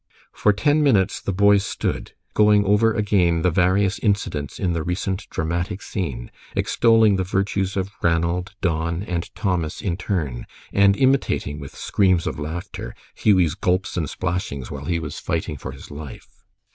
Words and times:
For 0.33 0.51
ten 0.51 0.81
minutes 0.81 1.21
the 1.21 1.31
boys 1.31 1.63
stood 1.63 2.13
going 2.33 2.65
over 2.65 2.91
again 2.91 3.43
the 3.43 3.51
various 3.51 3.99
incidents 3.99 4.57
in 4.57 4.73
the 4.73 4.81
recent 4.81 5.29
dramatic 5.29 5.83
scene, 5.83 6.31
extolling 6.55 7.17
the 7.17 7.23
virtues 7.23 7.77
of 7.77 7.91
Ranald, 8.01 8.55
Don, 8.61 9.03
and 9.03 9.29
Thomas 9.35 9.79
in 9.79 9.97
turn, 9.97 10.47
and 10.73 10.97
imitating, 10.97 11.59
with 11.59 11.75
screams 11.75 12.25
of 12.25 12.39
laughter, 12.39 12.95
Hughie's 13.13 13.53
gulps 13.53 13.95
and 13.95 14.09
splashings 14.09 14.71
while 14.71 14.85
he 14.85 14.97
was 14.97 15.19
fighting 15.19 15.55
for 15.55 15.71
his 15.71 15.91
life. 15.91 16.27